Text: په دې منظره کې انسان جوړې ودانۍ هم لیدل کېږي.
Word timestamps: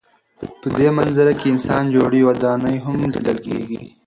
په 0.61 0.67
دې 0.77 0.89
منظره 0.97 1.33
کې 1.39 1.47
انسان 1.53 1.83
جوړې 1.95 2.21
ودانۍ 2.27 2.77
هم 2.85 2.95
لیدل 3.13 3.37
کېږي. 3.45 3.81